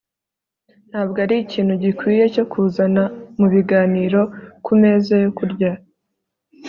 [0.89, 3.03] ntabwo arikintu gikwiye cyo kuzana
[3.37, 4.21] mubiganiro
[4.65, 5.71] kumeza yo kurya